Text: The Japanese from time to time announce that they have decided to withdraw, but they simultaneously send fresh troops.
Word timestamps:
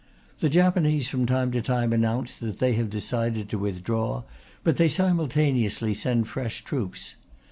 The 0.39 0.49
Japanese 0.49 1.09
from 1.09 1.27
time 1.27 1.51
to 1.51 1.61
time 1.61 1.93
announce 1.93 2.35
that 2.37 2.57
they 2.57 2.73
have 2.73 2.89
decided 2.89 3.49
to 3.49 3.59
withdraw, 3.59 4.23
but 4.63 4.77
they 4.77 4.87
simultaneously 4.87 5.93
send 5.93 6.27
fresh 6.27 6.63
troops. 6.63 7.13